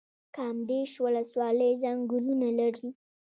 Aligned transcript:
کامدیش 0.35 0.91
ولسوالۍ 1.05 1.71
ځنګلونه 1.83 2.49
لري؟ 2.59 2.89